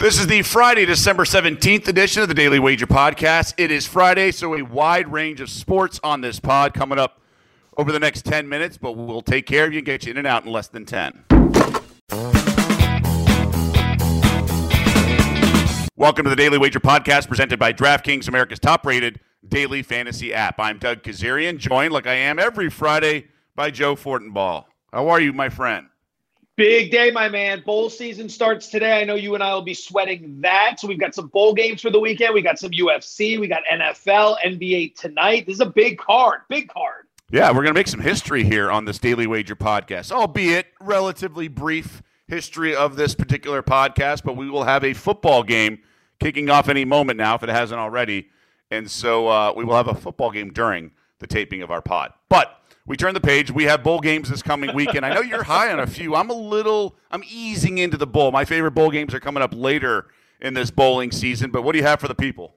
This 0.00 0.18
is 0.18 0.26
the 0.26 0.40
Friday, 0.40 0.86
December 0.86 1.24
17th 1.24 1.86
edition 1.86 2.22
of 2.22 2.28
the 2.28 2.34
Daily 2.34 2.58
Wager 2.58 2.86
Podcast. 2.86 3.52
It 3.58 3.70
is 3.70 3.86
Friday, 3.86 4.30
so 4.30 4.54
a 4.54 4.62
wide 4.62 5.12
range 5.12 5.42
of 5.42 5.50
sports 5.50 6.00
on 6.02 6.22
this 6.22 6.40
pod 6.40 6.72
coming 6.72 6.98
up 6.98 7.20
over 7.76 7.92
the 7.92 7.98
next 7.98 8.24
10 8.24 8.48
minutes, 8.48 8.78
but 8.78 8.92
we'll 8.92 9.20
take 9.20 9.44
care 9.44 9.66
of 9.66 9.74
you 9.74 9.80
and 9.80 9.84
get 9.84 10.06
you 10.06 10.12
in 10.12 10.16
and 10.16 10.26
out 10.26 10.46
in 10.46 10.50
less 10.50 10.68
than 10.68 10.86
10. 10.86 11.26
Welcome 15.96 16.24
to 16.24 16.30
the 16.30 16.34
Daily 16.34 16.56
Wager 16.56 16.80
Podcast 16.80 17.28
presented 17.28 17.58
by 17.58 17.74
DraftKings, 17.74 18.26
America's 18.26 18.58
top 18.58 18.86
rated 18.86 19.20
daily 19.46 19.82
fantasy 19.82 20.32
app. 20.32 20.58
I'm 20.58 20.78
Doug 20.78 21.02
Kezirian, 21.02 21.58
joined 21.58 21.92
like 21.92 22.06
I 22.06 22.14
am 22.14 22.38
every 22.38 22.70
Friday 22.70 23.26
by 23.54 23.70
Joe 23.70 23.96
Fortenbaugh. 23.96 24.64
How 24.94 25.10
are 25.10 25.20
you, 25.20 25.34
my 25.34 25.50
friend? 25.50 25.89
Big 26.60 26.90
day, 26.90 27.10
my 27.10 27.26
man. 27.26 27.62
Bowl 27.64 27.88
season 27.88 28.28
starts 28.28 28.68
today. 28.68 29.00
I 29.00 29.04
know 29.04 29.14
you 29.14 29.32
and 29.34 29.42
I 29.42 29.54
will 29.54 29.62
be 29.62 29.72
sweating 29.72 30.42
that. 30.42 30.78
So 30.78 30.88
we've 30.88 31.00
got 31.00 31.14
some 31.14 31.28
bowl 31.28 31.54
games 31.54 31.80
for 31.80 31.88
the 31.88 31.98
weekend. 31.98 32.34
We 32.34 32.42
got 32.42 32.58
some 32.58 32.70
UFC. 32.72 33.40
We 33.40 33.48
got 33.48 33.62
NFL, 33.72 34.36
NBA 34.44 34.94
tonight. 34.94 35.46
This 35.46 35.54
is 35.54 35.60
a 35.62 35.70
big 35.70 35.96
card. 35.96 36.42
Big 36.50 36.68
card. 36.68 37.06
Yeah, 37.30 37.48
we're 37.48 37.62
going 37.62 37.68
to 37.68 37.72
make 37.72 37.88
some 37.88 38.00
history 38.00 38.44
here 38.44 38.70
on 38.70 38.84
this 38.84 38.98
Daily 38.98 39.26
Wager 39.26 39.56
podcast, 39.56 40.12
albeit 40.12 40.66
relatively 40.82 41.48
brief 41.48 42.02
history 42.28 42.76
of 42.76 42.94
this 42.94 43.14
particular 43.14 43.62
podcast, 43.62 44.22
but 44.22 44.36
we 44.36 44.50
will 44.50 44.64
have 44.64 44.84
a 44.84 44.92
football 44.92 45.42
game 45.42 45.78
kicking 46.18 46.50
off 46.50 46.68
any 46.68 46.84
moment 46.84 47.16
now 47.16 47.36
if 47.36 47.42
it 47.42 47.48
hasn't 47.48 47.80
already. 47.80 48.28
And 48.70 48.90
so 48.90 49.28
uh, 49.28 49.54
we 49.56 49.64
will 49.64 49.76
have 49.76 49.88
a 49.88 49.94
football 49.94 50.30
game 50.30 50.52
during 50.52 50.90
the 51.20 51.26
taping 51.26 51.62
of 51.62 51.70
our 51.70 51.80
pod. 51.80 52.12
But 52.28 52.59
we 52.90 52.96
turn 52.96 53.14
the 53.14 53.20
page. 53.20 53.52
We 53.52 53.62
have 53.64 53.84
bowl 53.84 54.00
games 54.00 54.28
this 54.28 54.42
coming 54.42 54.74
weekend. 54.74 55.06
I 55.06 55.14
know 55.14 55.20
you're 55.20 55.44
high 55.44 55.72
on 55.72 55.78
a 55.78 55.86
few. 55.86 56.16
I'm 56.16 56.28
a 56.28 56.34
little, 56.34 56.96
I'm 57.12 57.22
easing 57.30 57.78
into 57.78 57.96
the 57.96 58.06
bowl. 58.06 58.32
My 58.32 58.44
favorite 58.44 58.72
bowl 58.72 58.90
games 58.90 59.14
are 59.14 59.20
coming 59.20 59.44
up 59.44 59.54
later 59.54 60.08
in 60.40 60.54
this 60.54 60.72
bowling 60.72 61.12
season. 61.12 61.52
But 61.52 61.62
what 61.62 61.70
do 61.70 61.78
you 61.78 61.84
have 61.84 62.00
for 62.00 62.08
the 62.08 62.16
people? 62.16 62.56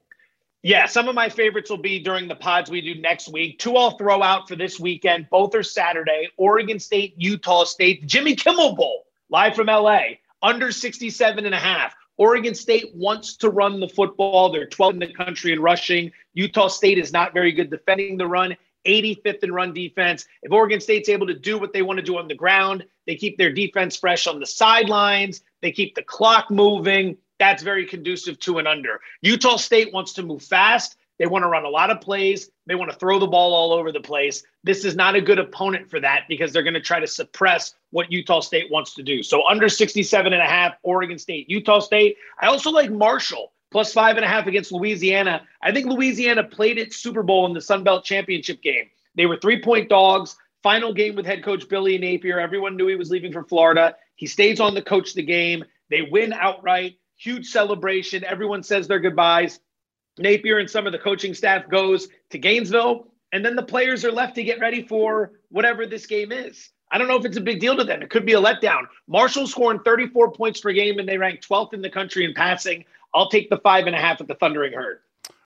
Yeah, 0.64 0.88
some 0.88 1.08
of 1.08 1.14
my 1.14 1.30
favorites 1.30 1.70
will 1.70 1.78
be 1.78 2.00
during 2.00 2.28
the 2.28 2.34
pods 2.34 2.72
we 2.72 2.82
do 2.82 3.00
next 3.00 3.32
week. 3.32 3.60
Two 3.60 3.78
I'll 3.78 3.96
throw 3.96 4.24
out 4.24 4.48
for 4.48 4.56
this 4.56 4.80
weekend. 4.80 5.30
Both 5.30 5.54
are 5.54 5.62
Saturday. 5.62 6.30
Oregon 6.38 6.80
State, 6.80 7.14
Utah 7.16 7.64
State, 7.64 8.08
Jimmy 8.08 8.36
Kimmel 8.36 8.76
Bowl, 8.76 9.06
live 9.30 9.54
from 9.54 9.68
LA, 9.68 10.00
under 10.42 10.72
67 10.72 11.46
and 11.46 11.54
a 11.54 11.60
half. 11.60 11.94
Oregon 12.18 12.56
State 12.56 12.90
wants 12.96 13.38
to 13.38 13.52
run 13.52 13.80
the 13.80 13.88
football. 13.88 14.52
They're 14.52 14.66
12 14.66 14.94
in 14.96 15.00
the 15.00 15.14
country 15.14 15.54
in 15.54 15.62
rushing. 15.62 16.12
Utah 16.34 16.70
State 16.70 16.98
is 16.98 17.14
not 17.14 17.34
very 17.34 17.52
good 17.52 17.70
defending 17.70 18.18
the 18.18 18.26
run. 18.26 18.58
85th 18.86 19.44
in 19.44 19.52
run 19.52 19.74
defense. 19.74 20.26
If 20.42 20.52
Oregon 20.52 20.80
State's 20.80 21.10
able 21.10 21.28
to 21.28 21.34
do 21.34 21.58
what 21.58 21.74
they 21.74 21.82
want 21.82 21.98
to 21.98 22.04
do 22.04 22.18
on 22.18 22.28
the 22.28 22.36
ground, 22.36 22.86
they 23.08 23.16
keep 23.16 23.38
their 23.38 23.52
defense 23.52 23.98
fresh 23.98 24.28
on 24.28 24.40
the 24.40 24.46
sidelines, 24.46 25.42
they 25.62 25.72
keep 25.72 25.96
the 25.96 26.04
clock 26.04 26.50
moving. 26.52 27.18
That's 27.40 27.64
very 27.64 27.86
conducive 27.86 28.40
to 28.40 28.60
an 28.60 28.68
under. 28.68 29.02
Utah 29.22 29.58
State 29.58 29.92
wants 29.92 30.14
to 30.14 30.24
move 30.24 30.44
fast. 30.44 30.98
They 31.20 31.28
want 31.28 31.44
to 31.44 31.48
run 31.48 31.66
a 31.66 31.70
lot 31.70 31.90
of 31.90 32.02
plays. 32.02 32.50
They 32.66 32.76
want 32.76 32.92
to 32.92 32.98
throw 32.98 33.20
the 33.20 33.28
ball 33.28 33.54
all 33.54 33.72
over 33.72 33.92
the 33.92 34.02
place. 34.02 34.44
This 34.64 34.84
is 34.84 34.96
not 34.96 35.16
a 35.16 35.22
good 35.22 35.40
opponent 35.40 35.90
for 35.90 36.00
that 36.00 36.24
because 36.28 36.52
they're 36.52 36.64
going 36.64 36.74
to 36.74 36.82
try 36.82 37.00
to 37.00 37.08
suppress 37.08 37.76
what 37.92 38.12
Utah 38.12 38.40
State 38.40 38.72
wants 38.72 38.96
to 38.96 39.04
do. 39.04 39.22
So 39.22 39.48
under 39.48 39.70
67 39.70 40.34
and 40.34 40.42
a 40.42 40.46
half, 40.46 40.74
Oregon 40.84 41.18
State, 41.18 41.50
Utah 41.50 41.80
State. 41.80 42.18
I 42.42 42.48
also 42.48 42.72
like 42.72 42.92
Marshall 42.92 43.53
plus 43.74 43.92
five 43.92 44.16
and 44.16 44.24
a 44.24 44.28
half 44.28 44.48
against 44.48 44.72
Louisiana. 44.72 45.42
I 45.62 45.74
think 45.74 45.88
Louisiana 45.88 46.44
played 46.44 46.78
its 46.78 46.96
Super 46.96 47.24
Bowl 47.24 47.48
in 47.48 47.54
the 47.54 47.60
Sun 47.60 47.84
Belt 47.84 48.06
Championship 48.06 48.62
game. 48.62 48.86
They 49.16 49.26
were 49.26 49.38
three 49.38 49.62
point 49.62 49.90
dogs. 49.90 50.38
Final 50.62 50.94
game 50.94 51.16
with 51.16 51.26
head 51.26 51.44
coach 51.44 51.68
Billy 51.68 51.98
Napier. 51.98 52.40
Everyone 52.40 52.78
knew 52.78 52.88
he 52.88 52.96
was 52.96 53.10
leaving 53.10 53.34
for 53.34 53.44
Florida. 53.44 53.96
He 54.16 54.28
stays 54.28 54.62
on 54.62 54.76
to 54.76 54.82
coach 54.82 55.14
the 55.14 55.24
game. 55.24 55.66
They 55.90 56.04
win 56.04 56.32
outright. 56.32 57.00
Huge 57.18 57.48
celebration. 57.48 58.24
Everyone 58.24 58.64
says 58.64 58.88
their 58.88 59.00
goodbyes. 59.00 59.60
Napier 60.20 60.60
and 60.60 60.70
some 60.70 60.86
of 60.86 60.94
the 60.94 61.00
coaching 61.00 61.34
staff 61.34 61.68
goes 61.68 62.08
to 62.30 62.38
Gainesville, 62.38 63.08
and 63.32 63.44
then 63.44 63.56
the 63.56 63.64
players 63.64 64.06
are 64.06 64.12
left 64.12 64.36
to 64.36 64.44
get 64.44 64.60
ready 64.60 64.88
for 64.88 65.32
whatever 65.50 65.86
this 65.88 66.06
game 66.06 66.32
is. 66.32 66.70
I 66.92 67.00
don't 67.00 67.08
know 67.08 67.18
if 67.18 67.26
it's 67.26 67.38
a 67.38 67.42
big 67.42 67.60
deal 67.60 67.76
to 67.76 67.84
them. 67.84 68.04
It 68.04 68.12
could 68.12 68.26
be 68.26 68.34
a 68.34 68.40
letdown. 68.40 68.84
Marshall 69.08 69.48
scoring 69.48 69.80
34 69.84 70.32
points 70.32 70.62
per 70.62 70.72
game, 70.72 71.00
and 71.00 71.10
they 71.10 71.18
rank 71.18 71.42
12th 71.42 71.74
in 71.74 71.82
the 71.82 71.90
country 71.90 72.24
in 72.24 72.36
passing. 72.36 72.86
I'll 73.14 73.30
take 73.30 73.50
the 73.50 73.58
five 73.58 73.88
and 73.88 73.96
a 73.96 74.00
half 74.00 74.22
at 74.22 74.28
the 74.28 74.36
Thundering 74.36 74.74
Herd. 74.74 75.00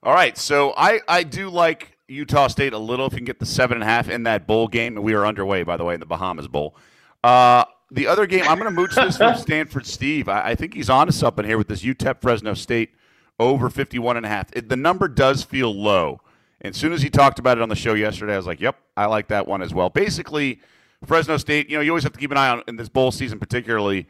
All 0.04 0.14
right. 0.14 0.38
So 0.38 0.74
I, 0.78 1.02
I 1.08 1.24
do 1.24 1.50
like 1.50 1.98
Utah 2.08 2.48
State 2.48 2.74
a 2.74 2.78
little 2.78 3.08
if 3.08 3.14
you 3.14 3.18
can 3.18 3.26
get 3.26 3.40
the 3.40 3.46
seven 3.46 3.76
and 3.76 3.84
a 3.84 3.88
half 3.88 4.10
in 4.10 4.24
that 4.24 4.48
bowl 4.48 4.68
game. 4.68 4.96
And 4.96 5.04
we 5.04 5.14
are 5.14 5.26
underway, 5.26 5.64
by 5.64 5.78
the 5.78 5.84
way, 5.84 5.94
in 5.94 6.00
the 6.00 6.06
Bahamas 6.06 6.48
Bowl. 6.48 6.76
Uh, 7.24 7.66
the 7.92 8.08
other 8.08 8.26
game, 8.26 8.44
I'm 8.48 8.58
going 8.60 8.70
to 8.70 8.72
mooch 8.72 8.96
this 8.96 9.18
from 9.18 9.36
Stanford 9.38 9.86
Steve. 9.86 10.30
I, 10.30 10.50
I, 10.50 10.56
think 10.56 10.74
he's 10.74 10.90
on 10.90 11.08
to 11.08 11.14
something 11.14 11.46
here 11.46 11.58
with 11.58 11.68
this 11.68 11.84
UTEP 11.84 12.22
Fresno 12.22 12.54
State 12.54 12.92
over 13.40 13.70
51 13.70 14.18
and 14.18 14.26
a 14.26 14.30
half. 14.30 14.50
It, 14.54 14.70
the 14.70 14.76
number 14.76 15.08
does 15.08 15.44
feel 15.44 15.74
low. 15.74 16.22
And 16.62 16.74
as 16.74 16.80
soon 16.80 16.92
as 16.92 17.02
he 17.02 17.10
talked 17.10 17.40
about 17.40 17.58
it 17.58 17.62
on 17.62 17.70
the 17.70 17.76
show 17.76 17.94
yesterday, 17.94 18.34
I 18.34 18.38
was 18.38 18.48
like, 18.48 18.60
yep, 18.60 18.78
I 18.96 19.06
like 19.06 19.28
that 19.28 19.48
one 19.48 19.62
as 19.62 19.74
well. 19.74 19.90
Basically, 19.90 20.60
Fresno 21.06 21.38
State, 21.38 21.70
you 21.70 21.78
know, 21.78 21.82
you 21.82 21.92
always 21.92 22.04
have 22.04 22.14
to 22.14 22.20
keep 22.20 22.32
an 22.32 22.38
eye 22.38 22.50
on 22.50 22.64
in 22.68 22.76
this 22.76 22.90
bowl 22.90 23.12
season, 23.12 23.40
particularly 23.40 24.08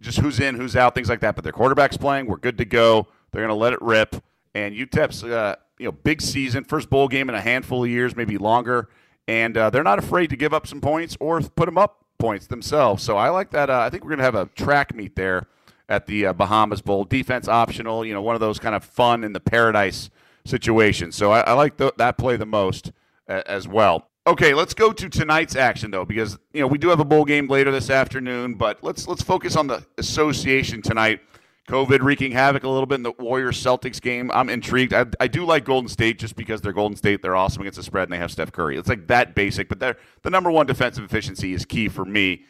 just 0.00 0.18
who's 0.18 0.40
in, 0.40 0.54
who's 0.54 0.76
out, 0.76 0.94
things 0.94 1.08
like 1.08 1.20
that. 1.20 1.34
But 1.34 1.44
their 1.44 1.52
quarterback's 1.52 1.96
playing. 1.96 2.26
We're 2.26 2.36
good 2.36 2.58
to 2.58 2.64
go. 2.64 3.08
They're 3.30 3.42
going 3.42 3.48
to 3.48 3.54
let 3.54 3.72
it 3.72 3.82
rip. 3.82 4.16
And 4.54 4.74
UTEP's, 4.74 5.24
uh, 5.24 5.56
you 5.78 5.86
know, 5.86 5.92
big 5.92 6.20
season, 6.22 6.64
first 6.64 6.90
bowl 6.90 7.08
game 7.08 7.28
in 7.28 7.34
a 7.34 7.40
handful 7.40 7.84
of 7.84 7.90
years, 7.90 8.16
maybe 8.16 8.38
longer. 8.38 8.88
And 9.26 9.56
uh, 9.56 9.70
they're 9.70 9.84
not 9.84 9.98
afraid 9.98 10.30
to 10.30 10.36
give 10.36 10.54
up 10.54 10.66
some 10.66 10.80
points 10.80 11.16
or 11.20 11.40
put 11.40 11.66
them 11.66 11.78
up 11.78 12.04
points 12.18 12.46
themselves. 12.46 13.02
So 13.02 13.16
I 13.16 13.28
like 13.28 13.50
that. 13.50 13.70
Uh, 13.70 13.80
I 13.80 13.90
think 13.90 14.02
we're 14.02 14.10
going 14.10 14.18
to 14.18 14.24
have 14.24 14.34
a 14.34 14.46
track 14.46 14.94
meet 14.94 15.16
there 15.16 15.46
at 15.88 16.06
the 16.06 16.26
uh, 16.26 16.32
Bahamas 16.32 16.80
Bowl. 16.80 17.04
Defense 17.04 17.46
optional, 17.46 18.04
you 18.04 18.14
know, 18.14 18.22
one 18.22 18.34
of 18.34 18.40
those 18.40 18.58
kind 18.58 18.74
of 18.74 18.84
fun 18.84 19.24
in 19.24 19.32
the 19.32 19.40
paradise 19.40 20.10
situations. 20.44 21.14
So 21.14 21.30
I, 21.30 21.40
I 21.40 21.52
like 21.52 21.76
th- 21.76 21.94
that 21.98 22.18
play 22.18 22.36
the 22.36 22.46
most 22.46 22.92
as 23.28 23.68
well. 23.68 24.07
Okay, 24.28 24.52
let's 24.52 24.74
go 24.74 24.92
to 24.92 25.08
tonight's 25.08 25.56
action 25.56 25.90
though, 25.90 26.04
because 26.04 26.38
you 26.52 26.60
know 26.60 26.66
we 26.66 26.76
do 26.76 26.90
have 26.90 27.00
a 27.00 27.04
bowl 27.04 27.24
game 27.24 27.48
later 27.48 27.70
this 27.70 27.88
afternoon, 27.88 28.56
but 28.56 28.84
let's 28.84 29.08
let's 29.08 29.22
focus 29.22 29.56
on 29.56 29.68
the 29.68 29.82
association 29.96 30.82
tonight. 30.82 31.20
COVID 31.66 32.02
wreaking 32.02 32.32
havoc 32.32 32.62
a 32.62 32.68
little 32.68 32.84
bit 32.84 32.96
in 32.96 33.04
the 33.04 33.12
Warriors 33.12 33.56
Celtics 33.62 33.98
game. 34.02 34.30
I'm 34.30 34.50
intrigued. 34.50 34.92
I, 34.92 35.06
I, 35.18 35.28
do 35.28 35.46
like 35.46 35.64
Golden 35.64 35.88
State 35.88 36.18
just 36.18 36.36
because 36.36 36.60
they're 36.60 36.74
Golden 36.74 36.96
State. 36.96 37.22
They're 37.22 37.36
awesome 37.36 37.62
against 37.62 37.78
the 37.78 37.82
spread 37.82 38.04
and 38.04 38.12
they 38.12 38.18
have 38.18 38.30
Steph 38.30 38.52
Curry. 38.52 38.76
It's 38.76 38.88
like 38.88 39.06
that 39.06 39.34
basic, 39.34 39.70
but 39.70 39.80
the 39.80 39.96
number 40.30 40.50
one 40.50 40.66
defensive 40.66 41.04
efficiency 41.04 41.54
is 41.54 41.64
key 41.64 41.88
for 41.88 42.04
me, 42.04 42.44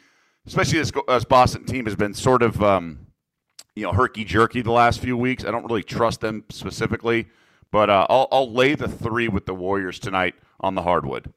especially 0.47 0.79
this, 0.79 0.91
this 1.07 1.23
Boston 1.23 1.63
team 1.63 1.85
has 1.85 1.95
been 1.95 2.13
sort 2.13 2.43
of 2.43 2.61
um, 2.61 3.07
you 3.75 3.83
know 3.83 3.93
herky 3.93 4.25
jerky 4.25 4.61
the 4.61 4.71
last 4.71 4.99
few 4.99 5.15
weeks. 5.15 5.45
I 5.45 5.51
don't 5.51 5.65
really 5.65 5.83
trust 5.83 6.19
them 6.19 6.43
specifically, 6.49 7.29
but 7.71 7.89
uh, 7.89 8.05
I'll, 8.09 8.27
I'll 8.33 8.51
lay 8.51 8.75
the 8.75 8.89
three 8.89 9.29
with 9.29 9.45
the 9.45 9.53
Warriors 9.53 9.97
tonight 9.97 10.35
on 10.59 10.75
the 10.75 10.81
hardwood 10.81 11.33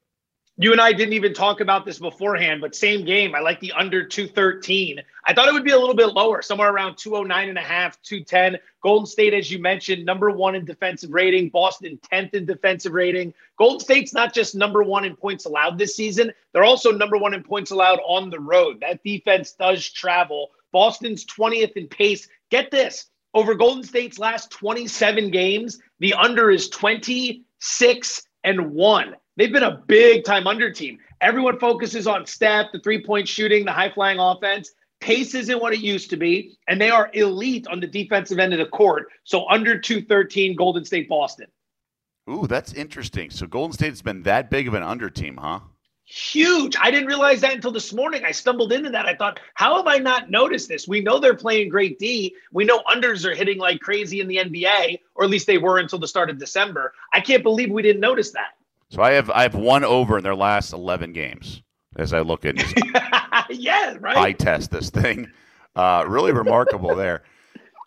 you 0.57 0.71
and 0.71 0.79
I 0.79 0.93
didn't 0.93 1.13
even 1.13 1.33
talk 1.33 1.61
about 1.61 1.83
this 1.83 1.97
beforehand, 1.97 2.61
but 2.61 2.75
same 2.75 3.05
game. 3.05 3.33
I 3.33 3.39
like 3.39 3.59
the 3.59 3.71
under 3.71 4.05
213. 4.05 5.01
I 5.25 5.33
thought 5.33 5.47
it 5.47 5.53
would 5.53 5.63
be 5.63 5.71
a 5.71 5.79
little 5.79 5.95
bit 5.95 6.13
lower, 6.13 6.43
somewhere 6.43 6.71
around 6.71 6.95
209 6.97 7.49
and 7.49 7.57
a 7.57 7.61
half, 7.61 7.99
210. 8.03 8.59
Golden 8.83 9.07
State, 9.07 9.33
as 9.33 9.51
you 9.51 9.57
mentioned, 9.57 10.05
number 10.05 10.29
one 10.29 10.53
in 10.53 10.63
defensive 10.63 11.09
rating. 11.11 11.49
Boston, 11.49 11.99
10th 12.11 12.35
in 12.35 12.45
defensive 12.45 12.93
rating. 12.93 13.33
Golden 13.57 13.79
State's 13.79 14.13
not 14.13 14.31
just 14.31 14.53
number 14.53 14.83
one 14.83 15.05
in 15.05 15.15
points 15.15 15.45
allowed 15.45 15.79
this 15.79 15.95
season, 15.95 16.31
they're 16.53 16.63
also 16.63 16.91
number 16.91 17.17
one 17.17 17.33
in 17.33 17.41
points 17.41 17.71
allowed 17.71 17.99
on 18.05 18.29
the 18.29 18.39
road. 18.39 18.79
That 18.81 19.03
defense 19.03 19.53
does 19.53 19.89
travel. 19.89 20.51
Boston's 20.71 21.25
20th 21.25 21.73
in 21.73 21.87
pace. 21.87 22.27
Get 22.51 22.69
this 22.69 23.07
over 23.33 23.55
Golden 23.55 23.83
State's 23.83 24.19
last 24.19 24.51
27 24.51 25.31
games, 25.31 25.79
the 25.99 26.13
under 26.13 26.51
is 26.51 26.69
26 26.69 28.23
and 28.43 28.71
one. 28.71 29.15
They've 29.35 29.51
been 29.51 29.63
a 29.63 29.83
big 29.87 30.23
time 30.23 30.47
under 30.47 30.71
team. 30.71 30.99
Everyone 31.21 31.59
focuses 31.59 32.05
on 32.05 32.25
Steph, 32.25 32.71
the 32.71 32.79
three 32.79 33.03
point 33.03 33.27
shooting, 33.27 33.65
the 33.65 33.71
high 33.71 33.89
flying 33.89 34.19
offense. 34.19 34.71
Pace 34.99 35.35
isn't 35.35 35.59
what 35.59 35.73
it 35.73 35.79
used 35.81 36.09
to 36.11 36.17
be, 36.17 36.57
and 36.67 36.79
they 36.79 36.89
are 36.89 37.09
elite 37.13 37.67
on 37.67 37.79
the 37.79 37.87
defensive 37.87 38.39
end 38.39 38.53
of 38.53 38.59
the 38.59 38.65
court. 38.65 39.07
So 39.25 39.47
under 39.49 39.77
213, 39.77 40.55
Golden 40.55 40.85
State, 40.85 41.09
Boston. 41.09 41.47
Ooh, 42.29 42.47
that's 42.47 42.73
interesting. 42.73 43.29
So 43.29 43.45
Golden 43.45 43.73
State 43.73 43.89
has 43.89 44.01
been 44.01 44.23
that 44.23 44.49
big 44.49 44.67
of 44.67 44.75
an 44.75 44.83
under 44.83 45.09
team, 45.09 45.37
huh? 45.37 45.59
Huge. 46.05 46.75
I 46.79 46.91
didn't 46.91 47.07
realize 47.07 47.41
that 47.41 47.53
until 47.53 47.71
this 47.71 47.91
morning. 47.91 48.23
I 48.23 48.31
stumbled 48.31 48.71
into 48.71 48.91
that. 48.91 49.05
I 49.05 49.15
thought, 49.15 49.39
how 49.55 49.77
have 49.77 49.87
I 49.87 49.97
not 49.97 50.29
noticed 50.29 50.69
this? 50.69 50.87
We 50.87 51.01
know 51.01 51.19
they're 51.19 51.33
playing 51.33 51.69
great 51.69 51.97
D. 51.97 52.35
We 52.51 52.65
know 52.65 52.81
unders 52.89 53.25
are 53.25 53.35
hitting 53.35 53.57
like 53.57 53.79
crazy 53.81 54.19
in 54.21 54.27
the 54.27 54.37
NBA, 54.37 54.99
or 55.15 55.23
at 55.25 55.29
least 55.29 55.47
they 55.47 55.57
were 55.57 55.79
until 55.79 55.99
the 55.99 56.07
start 56.07 56.29
of 56.29 56.37
December. 56.37 56.93
I 57.13 57.19
can't 57.19 57.43
believe 57.43 57.71
we 57.71 57.81
didn't 57.81 58.01
notice 58.01 58.31
that. 58.31 58.51
So 58.93 59.01
I 59.01 59.13
have 59.13 59.31
I 59.31 59.41
have 59.41 59.55
one 59.55 59.83
over 59.83 60.19
in 60.19 60.23
their 60.23 60.35
last 60.35 60.71
eleven 60.71 61.13
games 61.13 61.63
as 61.95 62.13
I 62.13 62.19
look 62.19 62.45
at 62.45 62.57
yeah 63.49 63.97
right 63.99 64.15
I 64.15 64.33
test 64.33 64.69
this 64.69 64.91
thing. 64.91 65.31
Uh, 65.75 66.05
really 66.07 66.31
remarkable 66.31 66.95
there. 66.95 67.23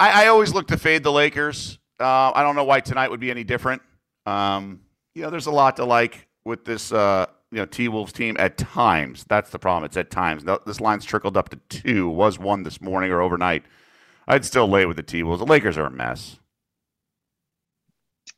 I, 0.01 0.25
I, 0.25 0.27
always 0.27 0.53
look 0.53 0.67
to 0.67 0.77
fade 0.77 1.05
the 1.05 1.13
Lakers. 1.13 1.79
Uh, 2.01 2.33
I 2.35 2.43
don't 2.43 2.57
know 2.57 2.65
why 2.65 2.81
tonight 2.81 3.09
would 3.11 3.21
be 3.21 3.31
any 3.31 3.45
different. 3.45 3.83
Um, 4.27 4.81
you 5.15 5.23
know, 5.23 5.31
there's 5.31 5.47
a 5.47 5.53
lot 5.53 5.77
to 5.77 5.85
like 5.85 6.27
with 6.45 6.65
this 6.65 6.91
uh, 6.91 7.27
you 7.53 7.59
know 7.59 7.67
T 7.67 7.87
Wolves 7.87 8.13
team 8.13 8.37
at 8.41 8.59
times. 8.59 9.25
That's 9.29 9.51
the 9.51 9.61
problem. 9.61 9.85
It's 9.85 9.97
at 9.97 10.11
times. 10.11 10.43
This 10.67 10.81
line's 10.81 11.05
trickled 11.05 11.37
up 11.37 11.51
to 11.51 11.57
two. 11.69 12.09
Was 12.09 12.37
one 12.37 12.65
this 12.65 12.81
morning 12.81 13.13
or 13.13 13.23
overnight. 13.23 13.63
I'd 14.27 14.45
still 14.45 14.67
lay 14.67 14.87
with 14.87 14.97
the 14.97 15.05
T 15.05 15.23
Wolves. 15.23 15.39
The 15.39 15.47
Lakers 15.47 15.79
are 15.79 15.87
a 15.87 15.91
mess. 15.91 16.41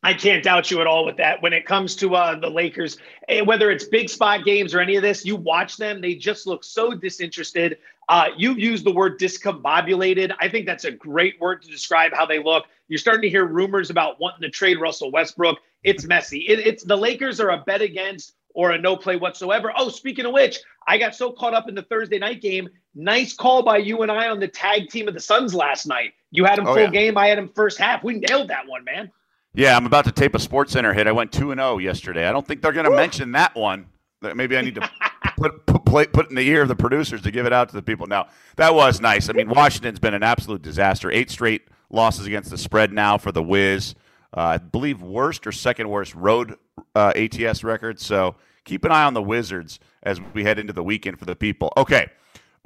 I 0.03 0.15
can't 0.15 0.45
doubt 0.45 0.71
you 0.71 0.81
at 0.81 0.87
all 0.87 1.05
with 1.05 1.17
that. 1.17 1.43
When 1.43 1.53
it 1.53 1.67
comes 1.67 1.97
to 1.97 2.15
uh, 2.15 2.39
the 2.39 2.49
Lakers, 2.49 2.99
eh, 3.29 3.41
whether 3.41 3.71
it's 3.71 3.85
big 3.85 4.09
spot 4.09 4.45
games 4.45 4.75
or 4.75 4.81
any 4.81 4.97
of 4.97 5.03
this, 5.03 5.25
you 5.25 5.35
watch 5.35 5.77
them, 5.77 6.01
they 6.01 6.15
just 6.15 6.47
look 6.47 6.63
so 6.63 6.95
disinterested. 6.95 7.79
Uh, 8.09 8.29
you 8.37 8.55
used 8.55 8.85
the 8.85 8.93
word 8.93 9.19
discombobulated. 9.19 10.33
I 10.41 10.49
think 10.49 10.67
that's 10.67 10.85
a 10.85 10.93
great 10.93 11.41
word 11.41 11.63
to 11.63 11.69
describe 11.69 12.13
how 12.15 12.27
they 12.27 12.43
look. 12.43 12.67
You're 12.87 12.99
starting 12.99 13.23
to 13.23 13.29
hear 13.29 13.45
rumors 13.45 13.91
about 13.91 14.21
wanting 14.21 14.43
to 14.43 14.51
trade 14.51 14.81
Russell 14.81 15.11
Westbrook. 15.11 15.59
It's 15.83 16.05
messy. 16.05 16.39
It, 16.49 16.61
it's 16.61 16.85
the 16.85 16.97
Lakers 16.97 17.41
are 17.41 17.51
a 17.51 17.59
bet 17.59 17.83
against 17.83 18.35
or 18.55 18.71
a 18.71 18.79
no 18.79 18.97
play 18.97 19.17
whatsoever. 19.17 19.73
Oh, 19.77 19.89
speaking 19.89 20.25
of 20.25 20.33
which, 20.33 20.59
I 20.87 20.97
got 20.97 21.15
so 21.15 21.33
caught 21.33 21.55
up 21.55 21.69
in 21.69 21.75
the 21.75 21.83
Thursday 21.83 22.19
night 22.19 22.41
game. 22.41 22.69
Nice 22.95 23.35
call 23.35 23.63
by 23.63 23.77
you 23.79 24.03
and 24.03 24.11
I 24.11 24.29
on 24.29 24.41
the 24.41 24.49
tag 24.49 24.89
team 24.89 25.07
of 25.07 25.15
the 25.15 25.21
Suns 25.21 25.55
last 25.55 25.87
night. 25.87 26.15
You 26.31 26.45
had 26.45 26.59
him 26.59 26.67
oh, 26.67 26.75
full 26.75 26.85
yeah. 26.85 26.91
game. 26.91 27.19
I 27.19 27.27
had 27.29 27.39
him 27.39 27.49
first 27.49 27.79
half. 27.79 28.03
We 28.03 28.15
nailed 28.15 28.49
that 28.49 28.67
one, 28.67 28.85
man. 28.85 29.11
Yeah, 29.59 29.77
I'm 29.77 29.87
about 29.87 30.05
to 30.05 30.13
tape 30.13 30.37
a 30.37 30.39
Sports 30.39 30.73
Center 30.73 30.93
hit. 30.93 31.09
I 31.09 31.13
went 31.13 31.33
two 31.33 31.51
and 31.51 31.59
zero 31.59 31.73
oh 31.73 31.79
yesterday. 31.79 32.29
I 32.29 32.31
don't 32.31 32.47
think 32.47 32.63
they're 32.63 32.71
going 32.71 32.89
to 32.89 32.95
mention 32.95 33.33
that 33.33 33.57
one. 33.57 33.87
Maybe 34.23 34.57
I 34.57 34.61
need 34.61 34.77
to 34.77 34.89
put 35.37 35.67
put, 35.67 35.85
play, 35.85 36.07
put 36.07 36.31
in 36.31 36.37
the 36.37 36.49
ear 36.49 36.63
of 36.63 36.69
the 36.69 36.77
producers 36.77 37.23
to 37.23 37.33
give 37.33 37.45
it 37.45 37.53
out 37.53 37.69
to 37.71 37.75
the 37.75 37.83
people. 37.83 38.07
Now 38.07 38.29
that 38.55 38.73
was 38.73 39.01
nice. 39.01 39.29
I 39.29 39.33
mean, 39.33 39.49
Washington's 39.49 39.99
been 39.99 40.15
an 40.15 40.23
absolute 40.23 40.63
disaster. 40.63 41.11
Eight 41.11 41.29
straight 41.29 41.63
losses 41.91 42.25
against 42.25 42.51
the 42.51 42.59
spread 42.59 42.93
now 42.93 43.19
for 43.19 43.33
the 43.33 43.43
Wiz. 43.43 43.97
Uh, 44.33 44.43
I 44.43 44.59
believe 44.59 45.03
worst 45.03 45.45
or 45.45 45.51
second 45.51 45.89
worst 45.89 46.15
road 46.15 46.55
uh, 46.95 47.13
ATS 47.17 47.65
record. 47.65 47.99
So 47.99 48.37
keep 48.65 48.85
an 48.85 48.93
eye 48.93 49.05
on 49.05 49.15
the 49.15 49.23
Wizards 49.23 49.81
as 50.05 50.21
we 50.35 50.45
head 50.45 50.61
into 50.61 50.73
the 50.73 50.85
weekend 50.85 51.19
for 51.19 51.25
the 51.25 51.35
people. 51.35 51.73
Okay. 51.77 52.07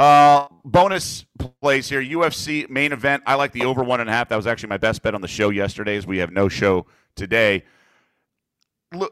Uh, 0.02 0.48
bonus 0.64 1.24
plays 1.60 1.88
here. 1.88 2.02
UFC 2.02 2.68
main 2.68 2.90
event. 2.90 3.22
I 3.24 3.36
like 3.36 3.52
the 3.52 3.64
over 3.66 3.84
one 3.84 4.00
and 4.00 4.10
a 4.10 4.12
half. 4.12 4.30
That 4.30 4.36
was 4.36 4.48
actually 4.48 4.70
my 4.70 4.76
best 4.76 5.00
bet 5.00 5.14
on 5.14 5.20
the 5.20 5.28
show 5.28 5.50
yesterday, 5.50 5.96
as 5.96 6.08
we 6.08 6.18
have 6.18 6.32
no 6.32 6.48
show 6.48 6.86
today. 7.14 7.62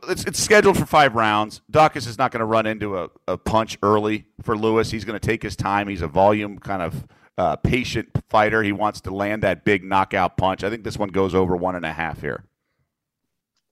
It's, 0.08 0.24
it's 0.24 0.42
scheduled 0.42 0.76
for 0.76 0.86
five 0.86 1.14
rounds. 1.14 1.60
Daukaus 1.70 2.08
is 2.08 2.18
not 2.18 2.32
going 2.32 2.40
to 2.40 2.44
run 2.44 2.66
into 2.66 2.98
a, 2.98 3.08
a 3.28 3.38
punch 3.38 3.78
early 3.84 4.26
for 4.42 4.58
Lewis. 4.58 4.90
He's 4.90 5.04
going 5.04 5.16
to 5.16 5.24
take 5.24 5.44
his 5.44 5.54
time. 5.54 5.86
He's 5.86 6.02
a 6.02 6.08
volume 6.08 6.58
kind 6.58 6.82
of 6.82 7.06
uh, 7.38 7.54
patient 7.54 8.08
fighter. 8.28 8.64
He 8.64 8.72
wants 8.72 9.00
to 9.02 9.14
land 9.14 9.44
that 9.44 9.64
big 9.64 9.84
knockout 9.84 10.36
punch. 10.36 10.64
I 10.64 10.70
think 10.70 10.82
this 10.82 10.98
one 10.98 11.10
goes 11.10 11.36
over 11.36 11.54
one 11.54 11.76
and 11.76 11.84
a 11.84 11.92
half 11.92 12.20
here. 12.20 12.42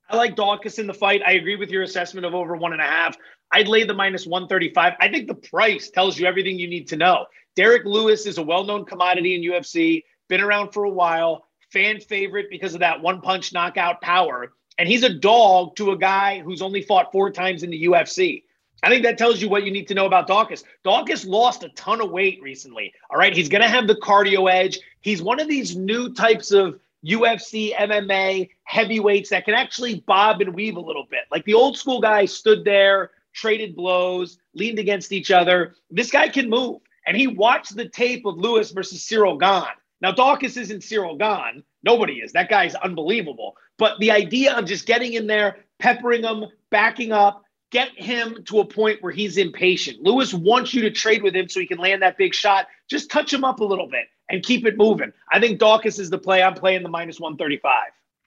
I 0.08 0.16
like 0.16 0.36
Daukaus 0.36 0.78
in 0.78 0.86
the 0.86 0.94
fight. 0.94 1.22
I 1.26 1.32
agree 1.32 1.56
with 1.56 1.70
your 1.70 1.82
assessment 1.82 2.24
of 2.24 2.34
over 2.34 2.56
one 2.56 2.72
and 2.72 2.80
a 2.80 2.86
half. 2.86 3.16
I'd 3.50 3.68
lay 3.68 3.84
the 3.84 3.94
minus 3.94 4.26
135. 4.26 4.94
I 5.00 5.08
think 5.08 5.26
the 5.26 5.34
price 5.34 5.90
tells 5.90 6.18
you 6.18 6.26
everything 6.26 6.58
you 6.58 6.68
need 6.68 6.88
to 6.88 6.96
know. 6.96 7.26
Derrick 7.56 7.84
Lewis 7.84 8.26
is 8.26 8.38
a 8.38 8.42
well 8.42 8.64
known 8.64 8.84
commodity 8.84 9.34
in 9.34 9.42
UFC, 9.42 10.04
been 10.28 10.40
around 10.40 10.72
for 10.72 10.84
a 10.84 10.90
while, 10.90 11.46
fan 11.72 12.00
favorite 12.00 12.46
because 12.50 12.74
of 12.74 12.80
that 12.80 13.02
one 13.02 13.20
punch 13.20 13.52
knockout 13.52 14.00
power. 14.00 14.52
And 14.78 14.88
he's 14.88 15.02
a 15.02 15.12
dog 15.12 15.76
to 15.76 15.90
a 15.90 15.98
guy 15.98 16.40
who's 16.40 16.62
only 16.62 16.82
fought 16.82 17.12
four 17.12 17.30
times 17.30 17.62
in 17.62 17.70
the 17.70 17.84
UFC. 17.86 18.44
I 18.82 18.88
think 18.88 19.02
that 19.02 19.18
tells 19.18 19.42
you 19.42 19.48
what 19.48 19.64
you 19.64 19.72
need 19.72 19.88
to 19.88 19.94
know 19.94 20.06
about 20.06 20.28
Daukaus. 20.28 20.62
Daukaus 20.84 21.26
lost 21.26 21.64
a 21.64 21.68
ton 21.70 22.00
of 22.00 22.10
weight 22.10 22.38
recently. 22.40 22.92
All 23.10 23.18
right. 23.18 23.34
He's 23.34 23.48
going 23.48 23.62
to 23.62 23.68
have 23.68 23.88
the 23.88 23.96
cardio 23.96 24.50
edge. 24.50 24.78
He's 25.00 25.20
one 25.20 25.40
of 25.40 25.48
these 25.48 25.76
new 25.76 26.14
types 26.14 26.52
of 26.52 26.78
UFC, 27.04 27.74
MMA 27.74 28.50
heavyweights 28.64 29.30
that 29.30 29.44
can 29.44 29.54
actually 29.54 30.00
bob 30.06 30.40
and 30.40 30.54
weave 30.54 30.76
a 30.76 30.80
little 30.80 31.06
bit. 31.10 31.22
Like 31.30 31.44
the 31.44 31.54
old 31.54 31.76
school 31.76 32.00
guy 32.00 32.24
stood 32.24 32.64
there, 32.64 33.10
traded 33.32 33.76
blows, 33.76 34.38
leaned 34.54 34.78
against 34.78 35.12
each 35.12 35.30
other. 35.30 35.74
This 35.90 36.10
guy 36.10 36.28
can 36.28 36.50
move. 36.50 36.80
And 37.06 37.16
he 37.16 37.26
watched 37.26 37.74
the 37.74 37.88
tape 37.88 38.26
of 38.26 38.36
Lewis 38.36 38.70
versus 38.70 39.02
Cyril 39.02 39.38
Gane. 39.38 39.64
Now, 40.00 40.12
Daukaus 40.12 40.56
isn't 40.56 40.84
Cyril 40.84 41.16
Gane. 41.16 41.62
Nobody 41.82 42.14
is. 42.14 42.32
That 42.32 42.50
guy's 42.50 42.74
unbelievable. 42.74 43.56
But 43.78 43.98
the 43.98 44.10
idea 44.10 44.54
of 44.54 44.66
just 44.66 44.86
getting 44.86 45.14
in 45.14 45.26
there, 45.26 45.56
peppering 45.78 46.24
him, 46.24 46.44
backing 46.70 47.12
up, 47.12 47.44
get 47.70 47.90
him 47.90 48.42
to 48.46 48.60
a 48.60 48.64
point 48.64 49.02
where 49.02 49.12
he's 49.12 49.36
impatient. 49.36 50.02
Lewis 50.02 50.32
wants 50.32 50.72
you 50.72 50.82
to 50.82 50.90
trade 50.90 51.22
with 51.22 51.34
him 51.34 51.48
so 51.48 51.60
he 51.60 51.66
can 51.66 51.78
land 51.78 52.02
that 52.02 52.16
big 52.16 52.34
shot. 52.34 52.66
Just 52.88 53.10
touch 53.10 53.32
him 53.32 53.44
up 53.44 53.60
a 53.60 53.64
little 53.64 53.88
bit 53.88 54.06
and 54.30 54.42
keep 54.42 54.66
it 54.66 54.76
moving. 54.76 55.12
I 55.30 55.40
think 55.40 55.60
Daukaus 55.60 55.98
is 55.98 56.10
the 56.10 56.18
play. 56.18 56.42
I'm 56.42 56.54
playing 56.54 56.82
the 56.82 56.88
minus 56.88 57.20
135. 57.20 57.72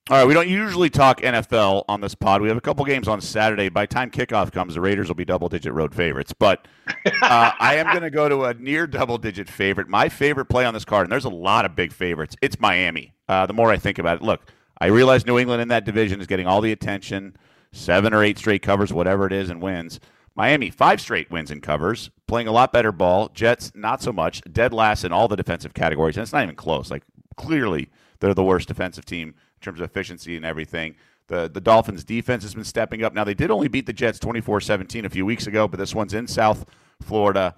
All 0.10 0.18
right, 0.18 0.28
we 0.28 0.34
don't 0.34 0.50
usually 0.50 0.90
talk 0.90 1.22
NFL 1.22 1.86
on 1.88 2.02
this 2.02 2.16
pod. 2.16 2.42
We 2.42 2.48
have 2.48 2.58
a 2.58 2.62
couple 2.62 2.84
games 2.86 3.08
on 3.08 3.22
Saturday. 3.22 3.70
By 3.70 3.86
time 3.86 4.10
kickoff 4.10 4.52
comes, 4.52 4.74
the 4.74 4.82
Raiders 4.82 5.08
will 5.08 5.16
be 5.16 5.26
double-digit 5.26 5.72
road 5.72 5.94
favorites. 5.94 6.34
But 6.34 6.68
uh, 6.88 7.52
I 7.60 7.76
am 7.76 7.86
going 7.86 8.02
to 8.02 8.10
go 8.10 8.28
to 8.28 8.46
a 8.46 8.54
near 8.56 8.88
double-digit 8.88 9.48
favorite. 9.48 9.88
My 9.88 10.10
favorite 10.10 10.46
play 10.46 10.66
on 10.66 10.74
this 10.74 10.86
card, 10.86 11.06
and 11.06 11.12
there's 11.12 11.26
a 11.26 11.30
lot 11.30 11.66
of 11.66 11.76
big 11.76 11.94
favorites. 11.94 12.36
It's 12.42 12.60
Miami. 12.60 13.14
Uh, 13.30 13.46
the 13.46 13.54
more 13.54 13.72
I 13.72 13.78
think 13.78 14.00
about 14.00 14.18
it, 14.18 14.24
look, 14.24 14.52
I 14.82 14.88
realize 14.88 15.26
New 15.28 15.38
England 15.38 15.62
in 15.62 15.68
that 15.68 15.86
division 15.86 16.20
is 16.20 16.26
getting 16.26 16.48
all 16.48 16.62
the 16.62 16.72
attention, 16.72 17.38
seven 17.74 18.14
or 18.14 18.24
eight 18.24 18.38
straight 18.38 18.62
covers, 18.62 18.94
whatever 18.94 19.26
it 19.26 19.34
is, 19.34 19.50
and 19.50 19.62
wins. 19.62 20.00
Miami, 20.36 20.70
five 20.70 21.02
straight 21.02 21.30
wins 21.30 21.52
and 21.52 21.62
covers, 21.62 22.10
playing 22.28 22.48
a 22.48 22.52
lot 22.52 22.72
better 22.72 22.92
ball. 22.92 23.30
Jets, 23.34 23.72
not 23.76 24.02
so 24.02 24.14
much. 24.14 24.42
Dead 24.52 24.74
last 24.74 25.04
in 25.04 25.12
all 25.12 25.28
the 25.28 25.36
defensive 25.36 25.74
categories, 25.74 26.16
and 26.16 26.24
it's 26.24 26.34
not 26.34 26.44
even 26.44 26.56
close. 26.56 26.90
Like 26.90 27.04
clearly, 27.36 27.90
they're 28.20 28.34
the 28.34 28.44
worst 28.44 28.68
defensive 28.68 29.06
team 29.06 29.30
in 29.30 29.62
terms 29.62 29.80
of 29.80 29.90
efficiency 29.90 30.36
and 30.36 30.46
everything. 30.46 30.96
The 31.28 31.50
the 31.50 31.62
Dolphins' 31.62 32.04
defense 32.04 32.44
has 32.44 32.56
been 32.56 32.64
stepping 32.64 33.04
up. 33.04 33.14
Now 33.14 33.24
they 33.24 33.34
did 33.34 33.52
only 33.52 33.68
beat 33.68 33.86
the 33.86 33.94
Jets 33.94 34.20
24-17 34.20 35.06
a 35.06 35.10
few 35.10 35.26
weeks 35.26 35.48
ago, 35.48 35.68
but 35.68 35.80
this 35.80 35.94
one's 35.94 36.14
in 36.14 36.28
South 36.28 36.66
Florida. 37.02 37.56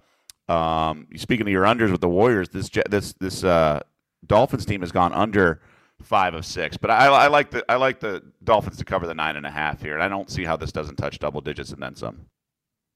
Um, 0.50 1.08
speaking 1.16 1.48
of 1.48 1.52
your 1.52 1.64
unders 1.64 1.92
with 1.92 2.02
the 2.02 2.10
Warriors, 2.10 2.50
this 2.50 2.70
this 2.90 3.14
this 3.14 3.44
uh, 3.44 3.82
Dolphins 4.26 4.66
team 4.66 4.82
has 4.82 4.92
gone 4.92 5.14
under 5.14 5.62
five 6.04 6.34
of 6.34 6.46
six. 6.46 6.78
But 6.78 6.92
I, 6.92 7.08
I 7.08 7.28
like 7.28 7.52
the 7.52 7.66
I 7.70 7.76
like 7.76 8.00
the 8.00 8.24
Dolphins 8.44 8.78
to 8.78 8.86
cover 8.86 9.08
the 9.08 9.14
nine 9.14 9.36
and 9.36 9.46
a 9.46 9.52
half 9.52 9.82
here, 9.82 9.94
and 9.94 10.04
I 10.04 10.08
don't 10.08 10.30
see 10.30 10.44
how 10.44 10.58
this 10.58 10.72
doesn't 10.72 10.98
touch 10.98 11.20
double 11.20 11.42
digits 11.42 11.72
and 11.72 11.82
then 11.82 11.96
some. 11.96 12.26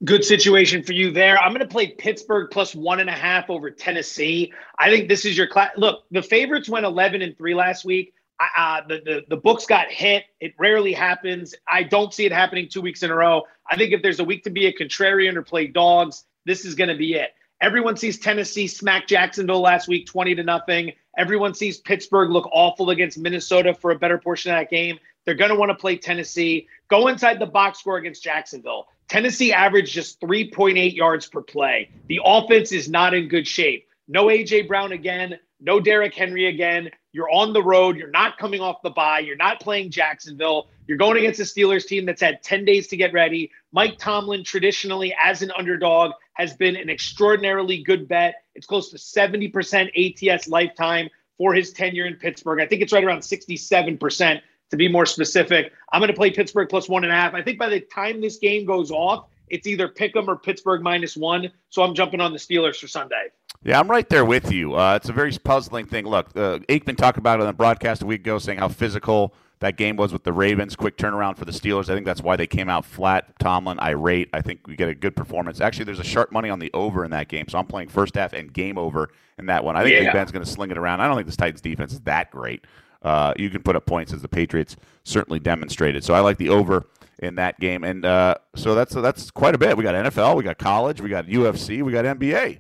Good 0.06 0.24
situation 0.24 0.84
for 0.84 0.94
you 0.94 1.12
there. 1.12 1.40
I'm 1.40 1.54
going 1.54 1.68
to 1.68 1.72
play 1.72 1.88
Pittsburgh 1.88 2.50
plus 2.52 2.76
one 2.76 3.00
and 3.00 3.10
a 3.10 3.14
half 3.14 3.50
over 3.50 3.72
Tennessee. 3.72 4.54
I 4.78 4.92
think 4.92 5.10
this 5.10 5.26
is 5.26 5.36
your 5.36 5.48
class. 5.48 5.72
Look, 5.76 6.04
the 6.12 6.22
favorites 6.22 6.70
went 6.70 6.86
11 6.86 7.24
and 7.24 7.36
three 7.36 7.56
last 7.56 7.84
week. 7.84 8.14
Uh, 8.40 8.82
the, 8.88 9.02
the 9.04 9.22
the 9.30 9.38
books 9.38 9.66
got 9.66 9.88
hit. 9.90 10.26
It 10.40 10.54
rarely 10.60 10.94
happens. 10.94 11.56
I 11.68 11.82
don't 11.82 12.14
see 12.14 12.28
it 12.28 12.32
happening 12.32 12.70
two 12.70 12.82
weeks 12.82 13.02
in 13.02 13.10
a 13.10 13.16
row. 13.16 13.44
I 13.68 13.76
think 13.76 13.92
if 13.92 14.04
there's 14.04 14.20
a 14.20 14.24
week 14.24 14.44
to 14.44 14.52
be 14.52 14.68
a 14.68 14.74
contrarian 14.74 15.36
or 15.36 15.42
play 15.42 15.66
dogs, 15.66 16.26
this 16.46 16.64
is 16.64 16.76
going 16.76 16.90
to 16.90 16.96
be 16.96 17.16
it. 17.16 17.32
Everyone 17.60 17.98
sees 17.98 18.20
Tennessee 18.20 18.68
smack 18.68 19.08
Jacksonville 19.08 19.62
last 19.62 19.88
week, 19.88 20.06
20 20.06 20.36
to 20.36 20.44
nothing. 20.44 20.92
Everyone 21.18 21.56
sees 21.56 21.80
Pittsburgh 21.80 22.30
look 22.30 22.48
awful 22.52 22.92
against 22.92 23.18
Minnesota 23.18 23.74
for 23.74 23.92
a 23.92 23.98
better 23.98 24.20
portion 24.20 24.52
of 24.52 24.60
that 24.60 24.70
game. 24.70 25.00
They're 25.26 25.34
going 25.34 25.50
to 25.50 25.56
want 25.56 25.70
to 25.72 25.76
play 25.76 25.98
Tennessee. 25.98 26.68
Go 26.88 27.08
inside 27.08 27.40
the 27.40 27.48
box 27.48 27.80
score 27.80 27.98
against 27.98 28.24
Jacksonville. 28.24 28.88
Tennessee 29.10 29.52
averaged 29.52 29.92
just 29.92 30.22
3.8 30.22 30.96
yards 30.96 31.26
per 31.26 31.42
play. 31.42 31.90
The 32.08 32.22
offense 32.24 32.72
is 32.72 32.90
not 32.90 33.14
in 33.14 33.28
good 33.28 33.48
shape. 33.48 33.88
No 34.08 34.30
A.J. 34.30 34.64
Brown 34.64 34.92
again. 34.92 35.40
No 35.60 35.80
Derrick 35.80 36.14
Henry 36.14 36.46
again. 36.48 36.92
You're 37.12 37.32
on 37.32 37.54
the 37.54 37.64
road. 37.64 37.98
You're 37.98 38.12
not 38.12 38.38
coming 38.38 38.62
off 38.62 38.84
the 38.84 38.92
bye. 38.92 39.20
You're 39.20 39.36
not 39.36 39.60
playing 39.60 39.90
Jacksonville. 39.90 40.68
You're 40.88 40.98
going 40.98 41.18
against 41.18 41.40
a 41.40 41.44
Steelers 41.44 41.86
team 41.86 42.06
that's 42.06 42.22
had 42.22 42.42
10 42.44 42.64
days 42.64 42.88
to 42.88 42.98
get 42.98 43.12
ready. 43.12 43.52
Mike 43.74 43.98
Tomlin, 43.98 44.44
traditionally 44.44 45.14
as 45.22 45.42
an 45.42 45.52
underdog, 45.58 46.14
has 46.34 46.54
been 46.56 46.78
an 46.78 46.90
extraordinarily 46.90 47.84
good 47.84 48.08
bet. 48.08 48.36
It's 48.56 48.66
close 48.66 48.90
to 48.92 48.98
70% 48.98 50.32
ATS 50.32 50.48
lifetime 50.48 51.10
for 51.38 51.54
his 51.54 51.74
tenure 51.74 52.06
in 52.06 52.16
Pittsburgh. 52.16 52.62
I 52.62 52.66
think 52.66 52.82
it's 52.82 52.94
right 52.94 53.04
around 53.04 53.20
67% 53.20 54.42
to 54.70 54.78
be 54.78 54.88
more 54.88 55.06
specific. 55.06 55.74
I'm 55.92 56.00
going 56.00 56.12
to 56.12 56.16
play 56.16 56.32
Pittsburgh 56.32 56.70
plus 56.70 56.88
one 56.88 57.04
and 57.04 57.12
a 57.12 57.16
half. 57.16 57.34
I 57.34 57.42
think 57.42 57.60
by 57.60 57.70
the 57.70 57.82
time 57.82 58.22
this 58.22 58.38
game 58.38 58.66
goes 58.66 58.90
off, 58.90 59.28
it's 59.50 59.68
either 59.68 59.88
Pick'em 59.90 60.28
or 60.28 60.38
Pittsburgh 60.38 60.82
minus 60.82 61.18
one. 61.18 61.52
So 61.70 61.84
I'm 61.84 61.96
jumping 61.96 62.22
on 62.22 62.32
the 62.32 62.40
Steelers 62.40 62.78
for 62.78 62.88
Sunday. 62.88 63.28
Yeah, 63.64 63.80
I'm 63.80 63.90
right 63.90 64.08
there 64.08 64.26
with 64.26 64.52
you. 64.52 64.76
Uh, 64.76 64.96
it's 64.96 65.10
a 65.10 65.14
very 65.14 65.32
puzzling 65.32 65.86
thing. 65.86 66.06
Look, 66.06 66.30
uh, 66.36 66.60
Aikman 66.70 66.98
talked 66.98 67.18
about 67.18 67.40
it 67.40 67.42
on 67.42 67.48
the 67.48 67.54
broadcast 67.54 68.02
a 68.02 68.06
week 68.06 68.22
ago, 68.22 68.40
saying 68.40 68.60
how 68.60 68.68
physical 68.68 69.34
that 69.60 69.78
game 69.78 69.96
was 69.96 70.14
with 70.14 70.24
the 70.24 70.34
Ravens. 70.34 70.76
Quick 70.76 70.98
turnaround 70.98 71.38
for 71.38 71.46
the 71.46 71.52
Steelers. 71.52 71.90
I 71.90 71.94
think 71.96 72.06
that's 72.06 72.22
why 72.22 72.36
they 72.36 72.48
came 72.48 72.70
out 72.70 72.86
flat. 72.86 73.38
Tomlin 73.40 73.80
irate. 73.80 74.30
I 74.34 74.42
think 74.42 74.68
we 74.68 74.76
get 74.76 74.90
a 74.90 74.96
good 74.96 75.16
performance. 75.16 75.62
Actually, 75.62 75.86
there's 75.86 76.00
a 76.00 76.04
sharp 76.04 76.32
money 76.32 76.50
on 76.50 76.60
the 76.60 76.72
over 76.74 77.04
in 77.04 77.12
that 77.12 77.28
game, 77.28 77.48
so 77.48 77.58
I'm 77.58 77.68
playing 77.68 77.90
first 77.90 78.16
half 78.16 78.34
and 78.34 78.52
game 78.52 78.78
over 78.78 79.10
in 79.38 79.48
that 79.48 79.64
one. 79.64 79.76
I 79.76 79.84
think 79.84 79.96
yeah. 79.96 80.04
Big 80.06 80.14
Ben's 80.14 80.32
going 80.32 80.46
to 80.46 80.52
sling 80.52 80.72
it 80.72 80.78
around. 80.78 81.02
I 81.02 81.08
don't 81.08 81.16
think 81.16 81.28
this 81.28 81.36
Titans 81.38 81.62
defense 81.62 81.94
is 81.94 82.02
that 82.02 82.32
great 82.32 82.66
uh, 83.02 83.34
you 83.38 83.50
can 83.50 83.62
put 83.62 83.76
up 83.76 83.86
points 83.86 84.14
as 84.14 84.22
the 84.22 84.28
Patriots 84.28 84.76
certainly 85.04 85.40
demonstrated. 85.40 86.04
So 86.04 86.14
I 86.14 86.20
like 86.20 86.38
the 86.38 86.50
over 86.50 86.86
in 87.20 87.36
that 87.36 87.60
game, 87.60 87.84
and 87.84 88.06
uh, 88.06 88.36
so 88.56 88.76
that's 88.76 88.94
that's 88.94 89.32
quite 89.32 89.56
a 89.56 89.58
bit. 89.58 89.78
We 89.78 89.84
got 89.84 89.96
NFL, 89.96 90.36
we 90.36 90.44
got 90.44 90.58
college, 90.58 91.02
we 91.02 91.10
got 91.10 91.26
UFC, 91.28 91.82
we 91.84 91.92
got 91.92 92.06
NBA. 92.06 92.60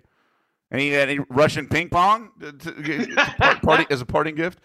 Any 0.71 0.95
any 0.95 1.19
Russian 1.29 1.67
ping 1.67 1.89
pong 1.89 2.31
to, 2.39 2.51
to, 2.51 3.59
party 3.61 3.85
as 3.89 4.01
a 4.01 4.05
parting 4.05 4.35
gift? 4.35 4.59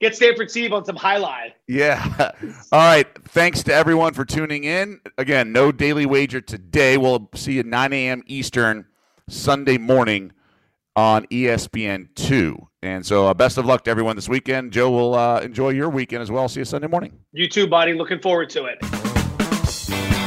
Get 0.00 0.14
Stanford 0.14 0.50
Steve 0.50 0.72
on 0.72 0.84
some 0.84 0.94
highlight. 0.94 1.54
Yeah. 1.66 2.32
All 2.72 2.78
right. 2.78 3.06
Thanks 3.28 3.64
to 3.64 3.74
everyone 3.74 4.14
for 4.14 4.24
tuning 4.24 4.62
in. 4.64 5.00
Again, 5.18 5.52
no 5.52 5.72
daily 5.72 6.06
wager 6.06 6.40
today. 6.40 6.96
We'll 6.96 7.28
see 7.34 7.54
you 7.54 7.64
9 7.64 7.92
a.m. 7.92 8.22
Eastern 8.26 8.86
Sunday 9.28 9.76
morning 9.76 10.32
on 10.94 11.26
ESPN 11.26 12.14
two. 12.14 12.68
And 12.82 13.04
so, 13.04 13.26
uh, 13.26 13.34
best 13.34 13.58
of 13.58 13.66
luck 13.66 13.84
to 13.84 13.90
everyone 13.90 14.14
this 14.14 14.28
weekend. 14.28 14.72
Joe 14.72 14.90
will 14.90 15.14
uh, 15.14 15.40
enjoy 15.40 15.70
your 15.70 15.88
weekend 15.88 16.22
as 16.22 16.30
well. 16.30 16.48
See 16.48 16.60
you 16.60 16.64
Sunday 16.64 16.86
morning. 16.86 17.18
You 17.32 17.48
too, 17.48 17.66
buddy. 17.66 17.92
Looking 17.92 18.20
forward 18.20 18.50
to 18.50 18.66
it. 18.66 20.17